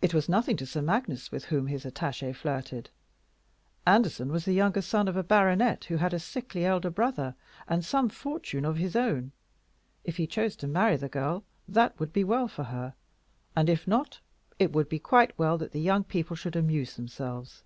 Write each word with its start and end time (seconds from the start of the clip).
It 0.00 0.14
was 0.14 0.28
nothing 0.28 0.56
to 0.58 0.64
Sir 0.64 0.80
Magnus 0.80 1.32
with 1.32 1.46
whom 1.46 1.66
his 1.66 1.84
attaché 1.84 2.32
flirted. 2.32 2.88
Anderson 3.84 4.30
was 4.30 4.44
the 4.44 4.52
younger 4.52 4.80
son 4.80 5.08
of 5.08 5.16
a 5.16 5.24
baronet 5.24 5.86
who 5.86 5.96
had 5.96 6.14
a 6.14 6.20
sickly 6.20 6.64
elder 6.64 6.88
brother, 6.88 7.34
and 7.66 7.84
some 7.84 8.08
fortune 8.08 8.64
of 8.64 8.76
his 8.76 8.94
own. 8.94 9.32
If 10.04 10.18
he 10.18 10.28
chose 10.28 10.54
to 10.58 10.68
marry 10.68 10.96
the 10.96 11.08
girl, 11.08 11.42
that 11.66 11.98
would 11.98 12.12
be 12.12 12.22
well 12.22 12.46
for 12.46 12.62
her; 12.62 12.94
and 13.56 13.68
if 13.68 13.88
not, 13.88 14.20
it 14.60 14.70
would 14.70 14.88
be 14.88 15.00
quite 15.00 15.36
well 15.36 15.58
that 15.58 15.72
the 15.72 15.80
young 15.80 16.04
people 16.04 16.36
should 16.36 16.54
amuse 16.54 16.94
themselves. 16.94 17.64